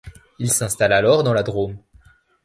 Il 0.39 0.51
s'installe 0.51 0.93
alors 0.93 1.23
dans 1.23 1.31
la 1.35 1.43
Drôme. 1.43 1.77